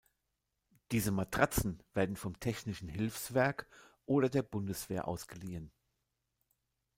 Diese 0.91 1.11
Matratzen 1.11 1.83
werden 1.93 2.15
vom 2.15 2.39
Technischen 2.39 2.89
Hilfswerk 2.89 3.67
oder 4.07 4.29
der 4.29 4.41
Bundeswehr 4.41 5.07
ausgeliehen. 5.07 5.71